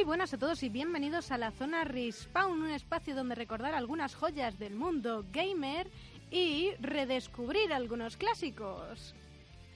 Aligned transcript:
Muy 0.00 0.06
buenas 0.06 0.32
a 0.32 0.38
todos 0.38 0.62
y 0.62 0.70
bienvenidos 0.70 1.30
a 1.30 1.36
la 1.36 1.50
zona 1.50 1.84
Respawn, 1.84 2.62
un 2.62 2.70
espacio 2.70 3.14
donde 3.14 3.34
recordar 3.34 3.74
algunas 3.74 4.14
joyas 4.14 4.58
del 4.58 4.74
mundo 4.74 5.26
gamer 5.30 5.90
y 6.30 6.70
redescubrir 6.80 7.70
algunos 7.70 8.16
clásicos. 8.16 9.14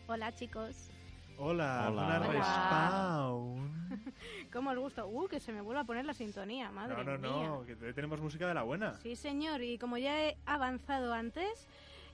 Hola 0.07 0.33
chicos, 0.35 0.91
Hola, 1.37 1.89
Hola. 1.91 2.03
zona 2.03 2.19
respawn. 2.33 3.85
¿cómo 4.53 4.71
os 4.71 4.79
gusta? 4.79 5.05
Uh, 5.05 5.29
que 5.29 5.41
se 5.41 5.53
me 5.53 5.61
vuelve 5.61 5.83
a 5.83 5.85
poner 5.85 6.07
la 6.07 6.15
sintonía, 6.15 6.71
madre 6.71 7.05
No, 7.05 7.19
no, 7.19 7.19
mía. 7.19 7.47
no, 7.49 7.65
que 7.67 7.77
te- 7.77 7.93
tenemos 7.93 8.19
música 8.23 8.49
de 8.49 8.55
la 8.55 8.63
buena. 8.63 8.95
Sí, 9.03 9.17
señor, 9.17 9.61
y 9.63 9.77
como 9.77 9.99
ya 9.99 10.19
he 10.25 10.39
avanzado 10.47 11.13
antes, 11.13 11.69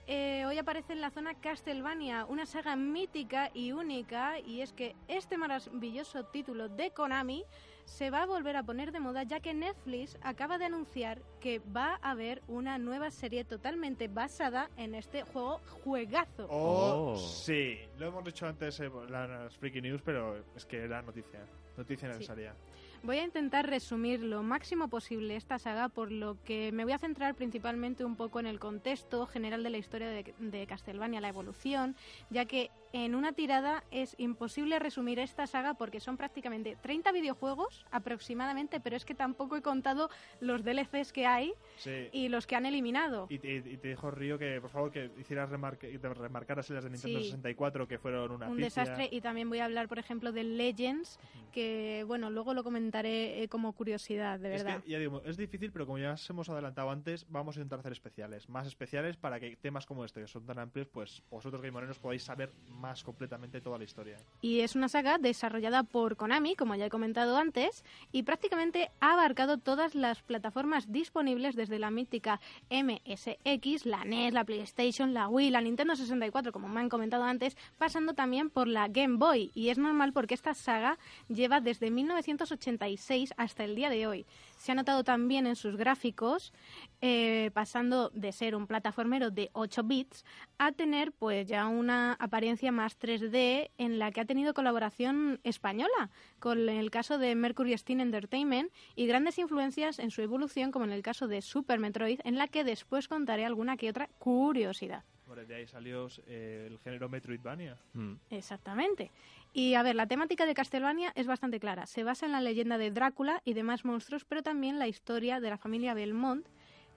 eh, 0.09 0.45
hoy 0.49 0.59
aparece 0.59 0.95
en 0.95 1.01
la 1.01 1.11
zona 1.11 1.35
Castlevania, 1.35 2.25
una 2.27 2.45
saga 2.45 2.75
mítica 2.75 3.53
y 3.55 3.71
única, 3.71 4.41
y 4.41 4.63
es 4.63 4.73
que 4.73 4.97
este 5.07 5.39
maravilloso 5.39 6.25
título 6.25 6.69
de 6.69 6.91
Konami 6.91 7.45
se 7.91 8.09
va 8.11 8.23
a 8.23 8.27
volver 8.27 8.57
a 8.57 8.63
poner 8.63 8.93
de 8.93 9.01
moda 9.01 9.25
ya 9.25 9.41
que 9.41 9.53
Netflix 9.53 10.17
acaba 10.23 10.59
de 10.59 10.67
anunciar 10.67 11.21
que 11.41 11.59
va 11.77 11.99
a 12.03 12.13
haber 12.13 12.41
una 12.47 12.79
nueva 12.79 13.11
serie 13.11 13.45
totalmente 13.45 14.07
basada 14.07 14.71
en 14.77 14.95
este 14.95 15.23
juego 15.25 15.61
juegazo. 15.83 16.47
Oh, 16.49 17.13
Oh. 17.13 17.17
sí, 17.17 17.79
lo 17.99 18.07
hemos 18.07 18.25
dicho 18.25 18.47
antes 18.47 18.79
en 18.81 18.93
las 19.11 19.57
Freaky 19.57 19.83
News, 19.83 20.03
pero 20.05 20.37
es 20.55 20.65
que 20.65 20.79
era 20.85 21.03
noticia, 21.03 21.41
noticia 21.77 22.09
necesaria. 22.09 22.55
Voy 23.03 23.17
a 23.19 23.25
intentar 23.25 23.67
resumir 23.69 24.23
lo 24.23 24.43
máximo 24.43 24.89
posible 24.89 25.35
esta 25.35 25.59
saga, 25.59 25.89
por 25.89 26.13
lo 26.13 26.37
que 26.45 26.71
me 26.71 26.85
voy 26.85 26.93
a 26.93 26.99
centrar 26.99 27.35
principalmente 27.35 28.05
un 28.05 28.15
poco 28.15 28.39
en 28.41 28.47
el 28.47 28.61
contexto 28.61 29.27
general 29.27 29.63
de 29.63 29.71
la 29.71 29.79
historia 29.79 30.09
de, 30.09 30.35
de 30.39 30.67
Castlevania, 30.67 31.21
la 31.21 31.29
evolución, 31.31 31.97
ya 32.29 32.45
que 32.45 32.71
en 32.93 33.15
una 33.15 33.33
tirada 33.33 33.85
es 33.91 34.15
imposible 34.19 34.79
resumir 34.79 35.19
esta 35.19 35.47
saga 35.47 35.75
porque 35.75 36.01
son 36.01 36.17
prácticamente 36.17 36.77
30 36.81 37.13
videojuegos 37.13 37.85
aproximadamente, 37.91 38.81
pero 38.81 38.97
es 38.97 39.05
que 39.05 39.15
tampoco 39.15 39.57
he 39.57 39.63
contado 39.63 40.11
los 40.41 40.65
DLCs 40.65 41.13
que 41.13 41.27
hay 41.27 41.53
Sí. 41.77 42.09
y 42.13 42.29
los 42.29 42.47
que 42.47 42.57
han 42.57 42.67
eliminado. 42.67 43.27
Y, 43.31 43.35
y- 43.47 43.59
y 43.75 43.77
te 43.77 43.89
dijo 43.89 44.11
Río 44.11 44.39
que, 44.39 44.61
por 44.61 44.71
favor, 44.71 44.91
que 44.91 45.11
hicieras 45.19 45.51
te 45.51 46.09
remarcaras 46.15 46.69
las 46.71 46.85
de 46.85 46.91
Nintendo 46.91 47.19
Sí. 47.21 47.25
64, 47.27 47.87
que 47.87 47.99
fueron 47.99 48.33
una 48.33 48.49
un 48.49 48.57
desastre 48.57 49.09
y 49.11 49.21
también 49.21 49.49
voy 49.49 49.59
a 49.61 49.67
hablar 49.67 49.89
por 49.89 49.99
ejemplo 49.99 50.33
de 50.33 50.45
Legends 50.45 51.19
que 51.53 52.05
bueno 52.07 52.31
luego 52.31 52.55
lo 52.55 52.63
comentaré 52.65 53.43
eh, 53.43 53.49
como 53.49 53.73
curiosidad 53.73 54.39
de 54.41 54.55
Es 54.55 54.65
verdad 54.65 54.83
que, 54.83 54.91
ya 54.91 54.99
digo, 54.99 55.23
es 55.25 55.37
difícil, 55.37 55.71
pero 55.73 55.87
como 55.87 55.99
ya 55.99 56.13
os 56.13 56.31
hemos 56.31 56.49
adelantado 56.49 56.91
antes, 56.91 57.27
vamos 57.29 57.57
a 57.57 57.61
intentar 57.61 57.81
hacer 57.81 57.93
especiales. 57.93 58.49
Más 58.49 58.67
especiales 58.67 59.17
para 59.17 59.39
que 59.41 59.57
temas 59.57 59.87
como 59.87 60.05
este, 60.05 60.21
que 60.23 60.27
son 60.29 60.45
tan 60.47 60.59
amplios, 60.59 60.89
pues 60.89 61.23
vosotros, 61.31 61.61
Game 61.63 61.73
Morenos, 61.73 61.99
podáis 61.99 62.23
saber 62.23 62.53
más 62.69 62.80
completamente 63.05 63.61
toda 63.61 63.79
la 63.79 63.85
historia. 63.85 64.17
y 64.41 64.61
es 64.61 64.75
una 64.75 64.89
saga 64.89 65.19
desarrollada 65.19 65.83
por 65.83 66.17
Konami, 66.17 66.57
como 66.57 66.75
ya 66.75 66.87
he 66.87 66.91
comentado 66.91 67.37
antes, 67.37 67.85
y 68.13 68.23
prácticamente 68.23 68.91
ha 69.01 69.13
abarcado 69.13 69.59
todas 69.59 69.95
las 69.95 70.23
plataformas 70.23 70.91
disponibles 70.91 71.57
desde 71.57 71.79
la 71.79 71.91
mítica 71.91 72.41
MSX, 72.71 73.87
la 73.87 74.05
NES, 74.05 74.33
la 74.33 74.45
PlayStation, 74.45 75.15
la 75.15 75.29
Wii, 75.29 75.51
la 75.51 75.61
Nintendo 75.61 75.95
64, 75.95 76.53
como 76.53 76.69
me 76.69 76.81
han 76.81 76.89
comentado 76.89 77.25
antes, 77.25 77.57
pasando 77.79 78.15
también 78.15 78.51
por 78.51 78.67
la 78.67 78.89
Game 78.89 79.17
Boy. 79.17 79.51
Y 79.55 79.69
es 79.69 79.79
normal 79.79 80.13
porque 80.13 80.35
esta 80.35 80.55
saga 80.55 80.99
lleva 81.29 81.61
desde 81.61 81.91
1986 81.91 83.35
hasta 83.37 83.65
el 83.65 83.75
día 83.75 83.91
de 83.91 84.07
hoy. 84.07 84.27
Se 84.61 84.73
ha 84.73 84.75
notado 84.75 85.05
también 85.05 85.47
en 85.47 85.57
sus 85.57 85.75
gráficos, 85.77 86.53
eh, 87.01 87.51
pasando 87.55 88.11
de 88.11 88.31
ser 88.31 88.55
un 88.55 88.67
plataformero 88.67 89.31
de 89.31 89.49
8 89.55 89.85
bits 89.85 90.23
a 90.59 90.73
tener 90.73 91.13
pues 91.13 91.47
ya 91.47 91.67
una 91.67 92.13
apariencia 92.21 92.71
más 92.71 92.99
3D 92.99 93.71
en 93.79 93.99
la 93.99 94.13
que 94.13 94.21
ha 94.21 94.27
tenido 94.27 94.53
colaboración 94.53 95.41
española, 95.45 96.11
con 96.41 96.69
el 96.69 96.91
caso 96.91 97.17
de 97.17 97.35
Mercury 97.35 97.75
Steam 97.79 98.01
Entertainment 98.01 98.71
y 98.97 99.07
grandes 99.07 99.39
influencias 99.39 99.99
en 99.99 100.11
su 100.11 100.21
evolución, 100.21 100.73
como 100.73 100.85
en 100.85 100.93
el 100.93 101.03
caso 101.03 101.27
de 101.27 101.41
Super 101.41 101.79
Metroid, 101.79 102.21
en 102.25 102.37
la 102.37 102.47
que 102.47 102.63
después 102.63 103.09
contaré 103.09 103.47
alguna 103.47 103.79
que 103.79 103.89
otra 103.89 104.11
curiosidad. 104.19 105.05
Bueno, 105.31 105.47
de 105.47 105.55
ahí 105.55 105.67
salió 105.69 106.09
eh, 106.27 106.67
el 106.69 106.81
género 106.81 107.09
Metroidvania. 107.09 107.79
Mm. 107.95 108.15
Exactamente. 108.31 109.13
Y 109.53 109.75
a 109.75 109.83
ver, 109.83 109.97
la 109.97 110.07
temática 110.07 110.47
de 110.47 110.55
Castlevania 110.55 111.13
es 111.17 111.27
bastante 111.27 111.59
clara. 111.59 111.87
Se 111.87 112.05
basa 112.05 112.27
en 112.27 112.33
la 112.33 112.41
leyenda 112.41 112.79
de 112.79 112.91
Drácula 112.91 113.43
y 113.45 113.55
demás 113.55 113.85
monstruos, 113.85 114.25
pero 114.25 114.43
también 114.43 114.79
la 114.79 114.87
historia 114.87 115.41
de 115.41 115.51
la 115.51 115.59
familia 115.59 115.93
Belmont, 115.93 116.47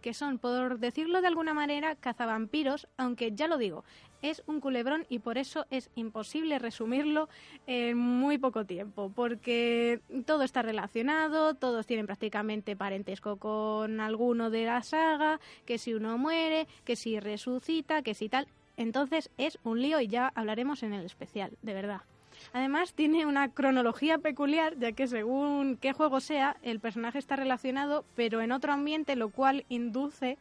que 0.01 0.13
son, 0.13 0.37
por 0.37 0.79
decirlo 0.79 1.21
de 1.21 1.27
alguna 1.27 1.53
manera, 1.53 1.95
cazavampiros, 1.95 2.87
aunque 2.97 3.31
ya 3.31 3.47
lo 3.47 3.57
digo, 3.57 3.85
es 4.21 4.43
un 4.45 4.59
culebrón 4.59 5.05
y 5.09 5.19
por 5.19 5.37
eso 5.37 5.65
es 5.71 5.89
imposible 5.95 6.59
resumirlo 6.59 7.29
en 7.67 7.97
muy 7.97 8.37
poco 8.37 8.65
tiempo, 8.65 9.11
porque 9.15 10.01
todo 10.25 10.43
está 10.43 10.61
relacionado, 10.61 11.55
todos 11.55 11.87
tienen 11.87 12.05
prácticamente 12.05 12.75
parentesco 12.75 13.37
con 13.37 13.99
alguno 13.99 14.49
de 14.49 14.65
la 14.65 14.83
saga, 14.83 15.39
que 15.65 15.77
si 15.77 15.93
uno 15.93 16.17
muere, 16.17 16.67
que 16.83 16.95
si 16.95 17.19
resucita, 17.19 18.01
que 18.01 18.13
si 18.13 18.29
tal. 18.29 18.47
Entonces 18.75 19.31
es 19.37 19.57
un 19.63 19.81
lío 19.81 20.01
y 20.01 20.07
ya 20.07 20.31
hablaremos 20.35 20.83
en 20.83 20.93
el 20.93 21.05
especial, 21.05 21.57
de 21.61 21.73
verdad. 21.73 22.01
Además, 22.51 22.93
tiene 22.93 23.25
una 23.25 23.49
cronología 23.49 24.17
peculiar, 24.17 24.77
ya 24.77 24.91
que 24.91 25.07
según 25.07 25.77
qué 25.77 25.93
juego 25.93 26.19
sea, 26.19 26.57
el 26.61 26.79
personaje 26.79 27.19
está 27.19 27.35
relacionado, 27.35 28.05
pero 28.15 28.41
en 28.41 28.51
otro 28.51 28.73
ambiente, 28.73 29.15
lo 29.15 29.29
cual 29.29 29.65
induce 29.69 30.37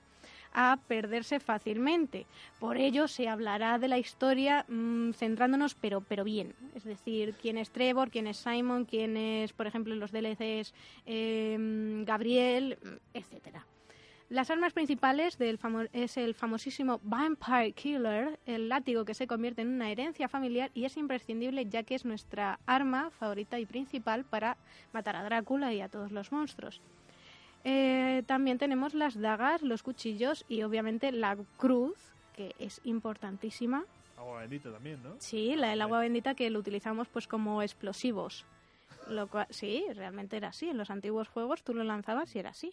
a 0.55 0.79
perderse 0.87 1.41
fácilmente. 1.41 2.27
Por 2.59 2.77
ello, 2.77 3.09
se 3.09 3.29
hablará 3.29 3.79
de 3.79 3.89
la 3.89 3.99
historia 3.99 4.65
mm, 4.69 5.13
centrándonos, 5.13 5.75
pero, 5.75 6.01
pero 6.03 6.25
bien. 6.25 6.55
Es 6.75 6.85
decir, 6.85 7.35
quién 7.41 7.59
es 7.59 7.71
Trevor, 7.71 8.11
quién 8.11 8.27
es 8.27 8.37
Simon, 8.37 8.85
quién 8.85 9.17
es, 9.17 9.53
por 9.53 9.67
ejemplo, 9.67 9.95
en 9.95 10.01
los 10.01 10.13
DLCs 10.13 10.75
eh, 11.07 12.03
Gabriel, 12.05 12.79
mm, 12.83 13.17
etcétera. 13.17 13.65
Las 14.33 14.49
armas 14.51 14.73
principales 14.73 15.37
del 15.37 15.59
es 15.93 16.17
el 16.17 16.35
famosísimo 16.35 17.01
Vampire 17.03 17.73
Killer, 17.73 18.39
el 18.47 18.71
látigo 18.71 19.05
que 19.05 19.13
se 19.13 19.27
convierte 19.27 19.61
en 19.61 19.69
una 19.69 19.91
herencia 19.91 20.27
familiar 20.27 20.71
y 20.73 20.87
es 20.87 20.97
imprescindible 20.97 21.67
ya 21.67 21.83
que 21.83 21.95
es 21.95 22.07
nuestra 22.07 22.59
arma 22.65 23.11
favorita 23.11 23.59
y 23.59 23.67
principal 23.67 24.25
para 24.25 24.57
matar 24.95 25.17
a 25.17 25.23
Drácula 25.23 25.75
y 25.75 25.83
a 25.83 25.91
todos 25.91 26.13
los 26.13 26.33
monstruos. 26.33 26.81
Eh, 27.65 28.23
también 28.25 28.57
tenemos 28.57 28.95
las 28.95 29.21
dagas, 29.21 29.61
los 29.61 29.83
cuchillos 29.83 30.47
y 30.49 30.63
obviamente 30.63 31.13
la 31.13 31.37
cruz, 31.59 31.99
que 32.35 32.55
es 32.59 32.81
importantísima. 32.85 33.85
Agua 34.17 34.41
bendita 34.41 34.73
también, 34.73 35.03
¿no? 35.03 35.15
Sí, 35.19 35.57
la 35.57 35.69
del 35.69 35.83
agua 35.83 36.01
bendita 36.01 36.35
que 36.35 36.49
lo 36.49 36.59
utilizamos 36.59 37.07
pues 37.09 37.29
como 37.29 37.61
explosivos. 37.61 38.47
Lo 39.09 39.27
cual, 39.27 39.47
sí, 39.51 39.85
realmente 39.95 40.39
era 40.39 40.49
así. 40.49 40.71
En 40.71 40.79
los 40.79 40.89
antiguos 40.89 41.29
juegos 41.29 41.63
tú 41.63 41.75
lo 41.75 41.85
lanzabas 41.85 42.35
y 42.35 42.39
era 42.39 42.49
así. 42.49 42.71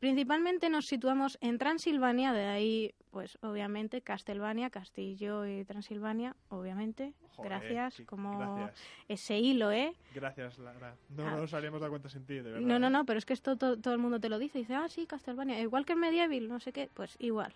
Principalmente 0.00 0.70
nos 0.70 0.86
situamos 0.86 1.38
en 1.40 1.58
Transilvania, 1.58 2.32
de 2.32 2.46
ahí, 2.46 2.94
pues 3.10 3.36
obviamente, 3.42 4.00
Castlevania, 4.00 4.70
Castillo 4.70 5.44
y 5.44 5.64
Transilvania, 5.64 6.36
obviamente. 6.50 7.14
Joder, 7.34 7.50
gracias, 7.50 7.94
sí, 7.94 8.04
como 8.04 8.38
Gracias, 8.38 8.80
ese 9.08 9.38
hilo, 9.38 9.72
¿eh? 9.72 9.92
gracias, 10.14 10.58
Lara. 10.58 10.94
No 11.08 11.26
Ah. 11.26 11.36
nos 11.36 11.52
haríamos 11.52 11.80
dar 11.80 11.90
cuenta 11.90 12.08
sin 12.08 12.24
ti, 12.26 12.34
de 12.34 12.42
verdad. 12.42 12.60
No, 12.60 12.78
no, 12.78 12.86
¿eh? 12.86 12.90
no, 12.90 13.04
pero 13.06 13.18
es 13.18 13.24
que 13.26 13.32
esto 13.32 13.56
to- 13.56 13.76
todo 13.76 13.92
el 13.94 13.98
mundo 14.00 14.20
te 14.20 14.28
lo 14.28 14.38
dice. 14.38 14.58
Dice, 14.58 14.74
ah, 14.74 14.88
sí, 14.88 15.06
Castlevania. 15.06 15.60
Igual 15.60 15.84
que 15.84 15.94
en 15.94 16.00
Medieval, 16.00 16.48
no 16.48 16.60
sé 16.60 16.72
qué, 16.72 16.88
pues 16.94 17.16
igual. 17.18 17.54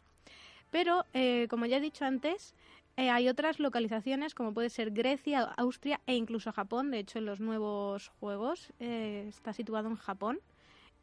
Pero, 0.73 1.05
eh, 1.15 1.47
como 1.49 1.67
ya 1.67 1.77
he 1.77 1.81
dicho 1.81 2.05
antes, 2.05 2.55
eh, 2.97 3.09
hay 3.11 3.29
otras 3.29 3.61
localizaciones, 3.61 4.35
como 4.35 4.53
puede 4.53 4.69
ser 4.71 4.91
Grecia, 4.91 5.43
Austria 5.57 6.01
e 6.07 6.15
incluso 6.17 6.53
Japón. 6.53 6.91
De 6.91 6.99
hecho, 6.99 7.19
en 7.19 7.27
los 7.27 7.39
nuevos 7.41 8.09
juegos 8.21 8.73
eh, 8.81 9.27
está 9.29 9.53
situado 9.53 9.89
en 9.89 9.97
Japón. 9.97 10.41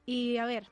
Y, 0.06 0.38
a 0.38 0.46
ver, 0.46 0.68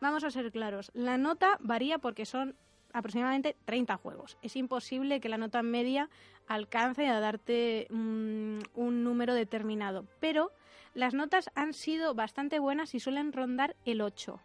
vamos 0.00 0.24
a 0.24 0.30
ser 0.30 0.50
claros. 0.52 0.90
La 0.94 1.18
nota 1.18 1.58
varía 1.60 1.98
porque 1.98 2.26
son 2.26 2.56
aproximadamente 2.92 3.56
30 3.64 3.96
juegos. 3.96 4.38
Es 4.42 4.56
imposible 4.56 5.20
que 5.20 5.28
la 5.28 5.38
nota 5.38 5.62
media 5.62 6.08
alcance 6.46 7.06
a 7.08 7.20
darte 7.20 7.86
mm, 7.90 8.58
un 8.74 9.04
número 9.04 9.34
determinado, 9.34 10.06
pero 10.20 10.52
las 10.94 11.14
notas 11.14 11.50
han 11.54 11.74
sido 11.74 12.14
bastante 12.14 12.58
buenas 12.58 12.94
y 12.94 13.00
suelen 13.00 13.32
rondar 13.32 13.76
el 13.84 14.00
8. 14.00 14.40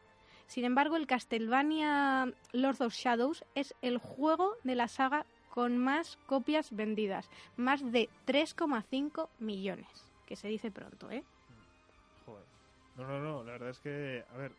Sin 0.48 0.66
embargo, 0.66 0.98
el 0.98 1.08
Castlevania 1.08 2.32
Lord 2.52 2.82
of 2.82 2.94
Shadows 2.94 3.46
es 3.56 3.74
el 3.82 3.98
juego 3.98 4.56
de 4.64 4.76
la 4.76 4.88
saga 4.88 5.26
con 5.50 5.78
más 5.78 6.18
copias 6.26 6.76
vendidas, 6.76 7.30
más 7.56 7.92
de 7.92 8.10
3,5 8.26 9.30
millones, 9.40 9.88
que 10.26 10.36
se 10.36 10.48
dice 10.48 10.72
pronto, 10.72 11.10
¿eh? 11.12 11.24
Joder. 12.26 12.44
No, 12.98 13.08
no, 13.08 13.20
no, 13.20 13.44
la 13.44 13.54
verdad 13.54 13.70
es 13.70 13.80
que, 13.80 14.26
a 14.34 14.38
ver, 14.38 14.52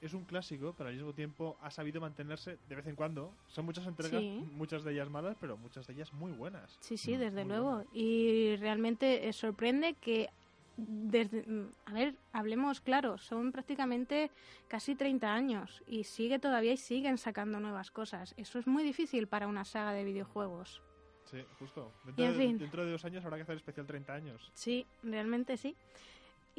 es 0.00 0.14
un 0.14 0.24
clásico, 0.24 0.74
pero 0.76 0.88
al 0.90 0.94
mismo 0.94 1.12
tiempo 1.12 1.58
ha 1.60 1.70
sabido 1.70 2.00
mantenerse 2.00 2.58
de 2.68 2.76
vez 2.76 2.86
en 2.86 2.94
cuando. 2.96 3.34
Son 3.48 3.64
muchas 3.64 3.86
entregas, 3.86 4.20
Sí. 4.20 4.44
muchas 4.52 4.84
de 4.84 4.92
ellas 4.92 5.10
malas, 5.10 5.36
pero 5.40 5.56
muchas 5.56 5.86
de 5.86 5.94
ellas 5.94 6.12
muy 6.12 6.32
buenas. 6.32 6.76
Sí, 6.80 6.96
sí, 6.96 7.16
Mm, 7.16 7.18
desde 7.18 7.44
muy 7.44 7.48
luego. 7.54 7.74
buena. 7.76 7.90
Y 7.92 8.56
realmente 8.56 9.28
eh, 9.28 9.32
sorprende 9.32 9.94
que 9.94 10.30
desde, 10.76 11.42
mm, 11.42 11.72
a 11.86 11.92
ver, 11.92 12.14
hablemos 12.32 12.80
claro, 12.80 13.18
son 13.18 13.50
prácticamente 13.50 14.30
casi 14.68 14.94
30 14.94 15.34
años 15.34 15.82
y 15.88 16.04
sigue 16.04 16.38
todavía 16.38 16.72
y 16.72 16.76
siguen 16.76 17.18
sacando 17.18 17.58
nuevas 17.58 17.90
cosas. 17.90 18.32
Eso 18.36 18.60
es 18.60 18.66
muy 18.68 18.84
difícil 18.84 19.26
para 19.26 19.48
una 19.48 19.64
saga 19.64 19.92
de 19.92 20.04
videojuegos. 20.04 20.80
Sí, 21.24 21.44
justo. 21.58 21.92
Y 22.04 22.06
Dentro, 22.06 22.24
en 22.24 22.32
de, 22.32 22.38
fin. 22.38 22.58
dentro 22.58 22.84
de 22.86 22.92
dos 22.92 23.04
años 23.04 23.24
habrá 23.24 23.36
que 23.38 23.42
hacer 23.42 23.56
especial 23.56 23.86
30 23.86 24.14
años. 24.14 24.50
Sí, 24.54 24.86
realmente 25.02 25.56
sí. 25.56 25.74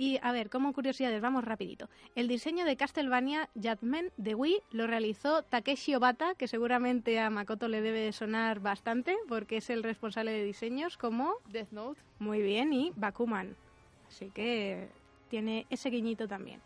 Y 0.02 0.18
a 0.24 0.32
ver, 0.32 0.50
como 0.50 0.72
curiosidades, 0.72 1.20
vamos 1.22 1.44
rapidito. 1.44 1.90
El 2.16 2.30
diseño 2.30 2.64
de 2.64 2.78
Castlevania 2.78 3.50
Judgment 3.54 4.14
de 4.16 4.34
Wii 4.34 4.62
lo 4.72 4.88
realizó 4.88 5.44
Takeshi 5.44 5.94
Obata, 5.94 6.36
que 6.36 6.48
seguramente 6.48 7.20
a 7.20 7.30
Makoto 7.30 7.68
le 7.68 7.82
debe 7.82 8.14
sonar 8.14 8.62
bastante, 8.62 9.18
porque 9.28 9.58
es 9.58 9.70
el 9.70 9.84
responsable 9.84 10.32
de 10.32 10.46
diseños 10.46 10.96
como 10.98 11.34
Death 11.50 11.72
Note. 11.72 12.00
Muy 12.20 12.42
bien, 12.42 12.72
y 12.72 12.94
Bakuman. 12.96 13.58
Así 14.08 14.30
que 14.32 14.88
tiene 15.28 15.68
ese 15.70 15.90
guiñito 15.90 16.30
también. 16.30 16.62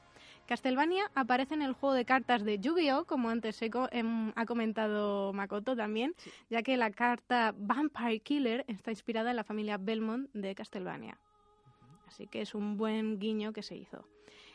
Castlevania 0.46 1.10
aparece 1.16 1.56
en 1.56 1.64
el 1.64 1.74
juego 1.74 1.96
de 1.96 2.06
cartas 2.06 2.44
de 2.44 2.60
Yu-Gi-Oh, 2.60 3.06
como 3.06 3.30
antes 3.32 3.60
he 3.64 3.72
co- 3.72 3.90
em, 3.92 4.32
ha 4.36 4.46
comentado 4.46 5.34
Makoto 5.34 5.76
también, 5.76 6.14
Sí. 6.18 6.30
ya 6.52 6.62
que 6.62 6.78
la 6.78 6.92
carta 6.92 7.52
Vampire 7.58 8.20
Killer 8.20 8.64
está 8.68 8.92
inspirada 8.92 9.32
en 9.32 9.38
la 9.38 9.44
familia 9.44 9.78
Belmont 9.80 10.30
de 10.34 10.54
Castlevania. 10.54 11.18
Así 12.14 12.28
que 12.28 12.42
es 12.42 12.54
un 12.54 12.78
buen 12.78 13.18
guiño 13.18 13.54
que 13.54 13.64
se 13.64 13.76
hizo. 13.76 14.08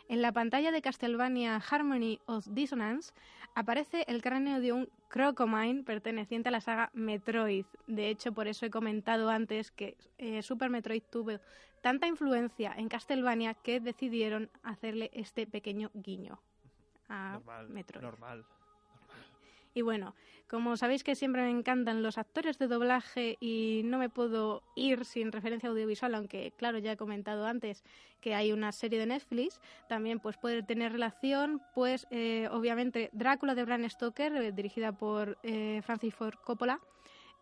En 0.08 0.22
la 0.22 0.30
pantalla 0.30 0.70
de 0.70 0.80
Castlevania 0.80 1.56
Harmony 1.56 2.20
of 2.26 2.46
Dissonance 2.48 3.12
aparece 3.56 4.04
el 4.06 4.22
cráneo 4.22 4.60
de 4.60 4.72
un 4.72 4.88
Crocomine 5.08 5.82
perteneciente 5.82 6.50
a 6.50 6.52
la 6.52 6.60
saga 6.60 6.90
Metroid. 6.94 7.66
De 7.88 8.10
hecho, 8.10 8.32
por 8.32 8.46
eso 8.46 8.64
he 8.64 8.70
comentado 8.70 9.28
antes 9.28 9.72
que 9.72 9.96
eh, 10.18 10.40
Super 10.42 10.70
Metroid 10.70 11.02
tuvo 11.10 11.40
tanta 11.82 12.06
influencia 12.06 12.72
en 12.76 12.88
Castlevania 12.88 13.54
que 13.54 13.80
decidieron 13.80 14.50
hacerle 14.62 15.10
este 15.12 15.48
pequeño 15.48 15.90
guiño 15.94 16.40
a 17.08 17.32
normal. 17.32 17.68
Metroid. 17.70 18.04
Normal. 18.04 18.46
Y 19.78 19.82
bueno, 19.82 20.16
como 20.50 20.76
sabéis 20.76 21.04
que 21.04 21.14
siempre 21.14 21.42
me 21.42 21.50
encantan 21.50 22.02
los 22.02 22.18
actores 22.18 22.58
de 22.58 22.66
doblaje 22.66 23.36
y 23.38 23.82
no 23.84 23.96
me 23.98 24.08
puedo 24.08 24.64
ir 24.74 25.04
sin 25.04 25.30
referencia 25.30 25.68
audiovisual, 25.68 26.16
aunque 26.16 26.52
claro, 26.56 26.78
ya 26.78 26.90
he 26.90 26.96
comentado 26.96 27.46
antes 27.46 27.84
que 28.20 28.34
hay 28.34 28.50
una 28.50 28.72
serie 28.72 28.98
de 28.98 29.06
Netflix, 29.06 29.60
también 29.88 30.18
pues 30.18 30.36
puede 30.36 30.64
tener 30.64 30.90
relación, 30.90 31.62
pues 31.76 32.08
eh, 32.10 32.48
obviamente 32.50 33.08
Drácula 33.12 33.54
de 33.54 33.64
Bram 33.64 33.88
Stoker, 33.88 34.34
eh, 34.34 34.50
dirigida 34.50 34.90
por 34.90 35.38
eh, 35.44 35.80
Francis 35.84 36.12
Ford 36.12 36.34
Coppola, 36.42 36.80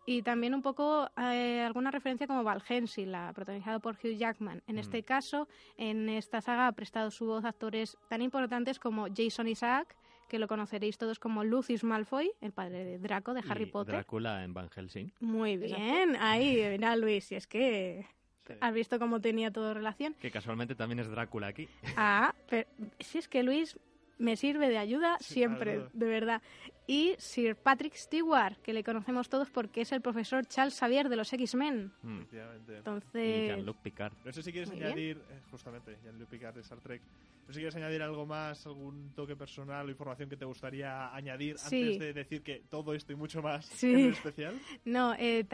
y 0.05 0.21
también 0.21 0.53
un 0.53 0.61
poco 0.61 1.09
eh, 1.17 1.63
alguna 1.65 1.89
referencia 1.89 2.27
como 2.27 2.43
Val 2.43 2.61
Helsing, 2.61 3.11
la 3.11 3.33
protagonizada 3.33 3.79
por 3.79 3.95
Hugh 3.95 4.15
Jackman. 4.15 4.61
En 4.67 4.75
Mm. 4.75 4.79
este 4.79 5.01
caso, 5.01 5.47
en 5.75 6.07
esta 6.07 6.39
saga 6.39 6.67
ha 6.67 6.71
prestado 6.73 7.09
su 7.09 7.25
voz 7.25 7.45
a 7.45 7.49
actores 7.49 7.97
tan 8.09 8.21
importantes 8.21 8.77
como 8.77 9.07
Jason 9.07 9.47
Isaac, 9.47 9.97
que 10.27 10.39
lo 10.39 10.47
conoceréis 10.47 10.97
todos 10.97 11.19
como 11.19 11.43
Lucius 11.43 11.83
Malfoy, 11.83 12.31
el 12.41 12.51
padre 12.51 12.83
de 12.85 12.99
Draco 12.99 13.33
de 13.33 13.41
Harry 13.49 13.63
Y 13.63 13.67
Potter. 13.67 13.95
Drácula 13.95 14.43
en 14.43 14.53
Van 14.53 14.69
Helsing. 14.69 15.11
Muy 15.19 15.57
bien, 15.57 16.15
ahí, 16.19 16.61
mira 16.71 16.95
Luis, 16.95 17.31
y 17.31 17.35
es 17.35 17.47
que 17.47 18.05
Sí. 18.45 18.53
has 18.61 18.73
visto 18.73 18.97
cómo 18.97 19.19
tenía 19.19 19.51
todo 19.51 19.73
relación. 19.73 20.13
Que 20.21 20.31
casualmente 20.31 20.73
también 20.75 20.99
es 20.99 21.09
Drácula 21.09 21.47
aquí. 21.47 21.67
Ah, 21.97 22.33
pero 22.49 22.67
si 22.99 23.17
es 23.17 23.27
que 23.27 23.43
Luis 23.43 23.77
me 24.19 24.35
sirve 24.37 24.69
de 24.69 24.77
ayuda 24.77 25.17
Sí, 25.19 25.33
siempre, 25.35 25.81
de 25.93 26.05
verdad. 26.07 26.41
Y 26.89 27.15
Sir 27.17 27.57
Patrick 27.57 27.93
Stewart, 27.95 28.55
que 28.63 28.71
le 28.71 28.81
conocemos 28.83 29.27
todos 29.27 29.49
porque 29.49 29.81
es 29.81 29.91
el 29.91 29.99
profesor 30.01 30.45
Charles 30.45 30.79
Xavier 30.79 31.09
de 31.09 31.17
los 31.17 31.31
X-Men. 31.33 31.91
Mm. 32.01 32.15
Efectivamente. 32.19 32.71
Y 32.73 32.75
Entonces, 32.77 33.47
Jean-Luc 33.49 33.77
Picard. 33.81 34.13
No 34.23 34.31
sé 34.31 34.41
si 34.41 34.51
quieres 34.53 34.71
Muy 34.71 34.81
añadir, 34.81 35.17
eh, 35.29 35.41
justamente, 35.51 35.97
Jean-Luc 36.03 36.29
Picard 36.29 36.55
de 36.55 36.61
Star 36.61 36.79
Trek. 36.79 37.01
No 37.01 37.47
sé 37.47 37.53
si 37.55 37.59
quieres 37.59 37.75
añadir 37.75 38.01
algo 38.01 38.25
más, 38.25 38.65
algún 38.65 39.11
toque 39.15 39.35
personal 39.35 39.85
o 39.87 39.89
información 39.89 40.29
que 40.29 40.35
te 40.37 40.45
gustaría 40.45 41.13
añadir 41.13 41.57
Sí. 41.57 41.81
antes 41.81 41.99
de 41.99 42.13
decir 42.13 42.41
que 42.41 42.61
todo 42.69 42.93
esto 42.93 43.11
y 43.11 43.15
mucho 43.15 43.41
más 43.41 43.65
Sí. 43.65 43.93
en 43.93 43.99
el 43.99 44.11
especial. 44.13 44.53
No, 44.85 45.13
eh, 45.17 45.45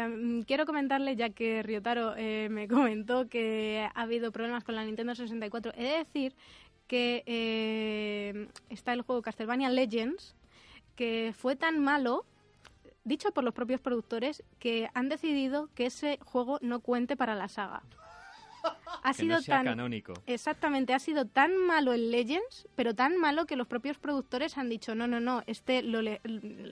quiero 0.45 0.65
comentarle, 0.67 1.15
ya 1.15 1.31
que 1.31 1.61
Ryotaro 1.63 2.13
eh, 2.15 2.47
me 2.49 2.67
comentó 2.95 3.27
que 3.27 3.87
ha 3.93 4.01
habido 4.01 4.31
problemas 4.31 4.63
con 4.63 4.75
la 4.75 4.85
Nintendo 4.85 5.15
64, 5.15 5.73
he 5.75 5.83
de 5.83 5.97
decir 5.97 6.35
que 6.87 7.23
eh, 7.25 8.47
está 8.69 8.93
el 8.93 9.01
juego 9.01 9.21
Castlevania 9.23 9.69
Legends, 9.69 10.35
que 10.95 11.33
fue 11.37 11.55
tan 11.55 11.79
malo, 11.79 12.25
dicho 13.03 13.31
por 13.31 13.43
los 13.43 13.53
propios 13.53 13.81
productores, 13.81 14.43
que 14.59 14.89
han 14.93 15.09
decidido 15.09 15.69
que 15.75 15.87
ese 15.87 16.19
juego 16.23 16.59
no 16.61 16.79
cuente 16.79 17.15
para 17.17 17.35
la 17.35 17.47
saga. 17.49 17.83
Ha 19.03 19.11
Que 19.11 19.13
sido 19.23 19.35
no 19.35 19.41
sea 19.41 19.57
tan... 19.57 19.65
canónico. 19.65 20.13
Exactamente, 20.25 20.93
ha 20.93 20.99
sido 20.99 21.25
tan 21.25 21.57
malo 21.57 21.91
el 21.91 22.11
Legends, 22.11 22.65
pero 22.75 22.95
tan 22.95 23.17
malo 23.17 23.45
que 23.45 23.57
los 23.57 23.67
propios 23.67 23.97
productores 23.97 24.57
han 24.57 24.69
dicho, 24.69 24.95
no, 24.95 25.05
no, 25.05 25.19
no, 25.19 25.43
este, 25.47 25.81
lo 25.83 26.01
le- 26.01 26.21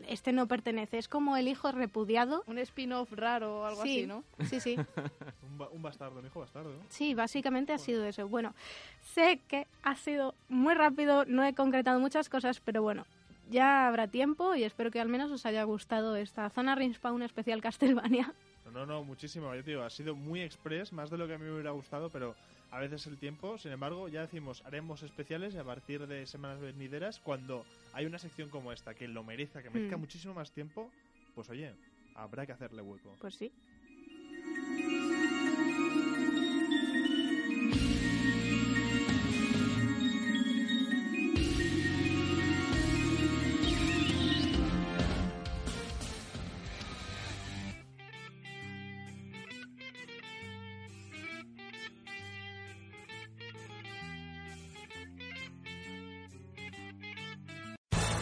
este 0.07 0.31
no 0.31 0.47
pertenece, 0.47 0.97
es 0.97 1.09
como 1.09 1.35
el 1.35 1.49
hijo 1.49 1.73
repudiado. 1.73 2.45
Un 2.47 2.59
spin-off 2.59 3.11
raro 3.11 3.59
o 3.59 3.65
algo 3.65 3.83
Sí. 3.83 3.97
así, 3.97 4.07
¿no? 4.07 4.23
Sí, 4.45 4.61
sí, 4.61 4.75
Un, 5.43 5.57
ba- 5.57 5.67
un 5.69 5.81
bastardo, 5.81 6.19
un 6.21 6.25
hijo 6.25 6.39
bastardo. 6.39 6.71
sí, 6.87 7.13
básicamente 7.13 7.73
ha 7.73 7.77
sido 7.77 8.05
eso. 8.05 8.25
Bueno, 8.29 8.53
sé 9.13 9.41
que 9.49 9.67
ha 9.83 9.97
sido 9.97 10.33
muy 10.47 10.73
rápido, 10.73 11.25
no 11.25 11.43
he 11.43 11.53
concretado 11.53 11.99
muchas 11.99 12.29
cosas, 12.29 12.61
pero 12.61 12.81
bueno, 12.81 13.05
ya 13.49 13.87
habrá 13.87 14.07
tiempo 14.07 14.55
y 14.55 14.63
espero 14.63 14.91
que 14.91 14.99
al 14.99 15.09
menos 15.09 15.31
os 15.31 15.45
haya 15.45 15.63
gustado 15.63 16.15
esta 16.15 16.49
zona 16.49 16.75
Respawn 16.75 17.21
especial 17.23 17.61
Castlevania. 17.61 18.33
No, 18.65 18.71
no, 18.71 18.85
no, 18.85 19.03
muchísimo. 19.03 19.53
Yo 19.55 19.63
te 19.63 19.71
digo, 19.71 19.83
ha 19.83 19.89
sido 19.89 20.15
muy 20.15 20.41
express, 20.41 20.93
más 20.93 21.09
de 21.09 21.17
lo 21.17 21.27
que 21.27 21.33
a 21.33 21.37
mí 21.37 21.45
me 21.45 21.53
hubiera 21.53 21.71
gustado, 21.71 22.09
pero 22.09 22.35
a 22.69 22.79
veces 22.79 23.05
el 23.07 23.17
tiempo, 23.17 23.57
sin 23.57 23.71
embargo, 23.71 24.07
ya 24.07 24.21
decimos, 24.21 24.61
haremos 24.65 25.03
especiales 25.03 25.53
y 25.55 25.57
a 25.57 25.63
partir 25.63 26.07
de 26.07 26.25
semanas 26.25 26.59
venideras, 26.61 27.19
cuando 27.19 27.65
hay 27.93 28.05
una 28.05 28.19
sección 28.19 28.49
como 28.49 28.71
esta 28.71 28.93
que 28.93 29.07
lo 29.07 29.23
merezca, 29.23 29.61
que 29.61 29.69
merezca 29.69 29.97
Mm. 29.97 29.99
muchísimo 29.99 30.33
más 30.33 30.51
tiempo, 30.51 30.89
pues 31.35 31.49
oye, 31.49 31.73
habrá 32.15 32.45
que 32.45 32.53
hacerle 32.53 32.81
hueco. 32.81 33.17
Pues 33.19 33.35
sí. 33.35 33.51